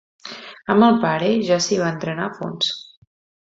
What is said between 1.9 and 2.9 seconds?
entrenar a fons.